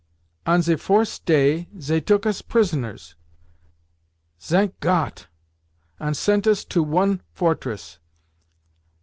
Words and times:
"On 0.47 0.63
ze 0.63 0.77
fours 0.77 1.19
day 1.19 1.67
zey 1.79 1.99
took 2.01 2.25
us 2.25 2.41
prisoners—zank 2.41 4.79
Got! 4.79 5.27
ant 5.99 6.17
sent 6.17 6.47
us 6.47 6.65
to 6.65 6.81
one 6.81 7.21
fortress. 7.33 7.99